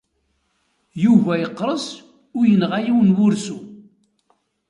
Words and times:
Yuba 1.03 1.33
yeqres 1.41 1.87
u 2.37 2.39
yenɣa 2.49 2.79
yiwen 2.85 3.09
n 3.13 3.15
wursu. 3.17 3.57